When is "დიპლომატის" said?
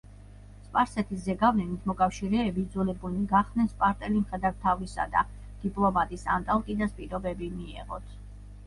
5.69-6.29